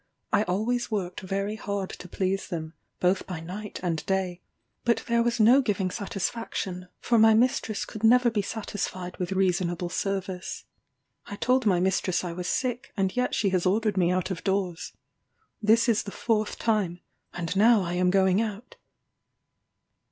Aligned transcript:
I 0.33 0.41
always 0.45 0.89
worked 0.89 1.19
very 1.21 1.55
hard 1.57 1.91
to 1.91 2.07
please 2.07 2.47
them, 2.47 2.73
both 2.99 3.27
by 3.27 3.39
night 3.39 3.79
and 3.83 4.03
day; 4.07 4.41
but 4.83 5.03
there 5.07 5.21
was 5.21 5.39
no 5.39 5.61
giving 5.61 5.91
satisfaction, 5.91 6.87
for 6.99 7.19
my 7.19 7.35
mistress 7.35 7.85
could 7.85 8.03
never 8.03 8.31
be 8.31 8.41
satisfied 8.41 9.17
with 9.17 9.31
reasonable 9.33 9.89
service. 9.89 10.63
I 11.27 11.35
told 11.35 11.67
my 11.67 11.79
mistress 11.79 12.23
I 12.23 12.33
was 12.33 12.47
sick, 12.47 12.91
and 12.97 13.15
yet 13.15 13.35
she 13.35 13.49
has 13.49 13.67
ordered 13.67 13.95
me 13.95 14.09
out 14.11 14.31
of 14.31 14.43
doors. 14.43 14.93
This 15.61 15.87
is 15.87 16.01
the 16.01 16.09
fourth 16.11 16.57
time; 16.57 17.01
and 17.35 17.55
now 17.55 17.83
I 17.83 17.93
am 17.93 18.09
going 18.09 18.41
out." 18.41 18.77